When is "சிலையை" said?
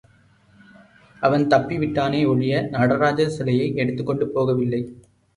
3.29-3.67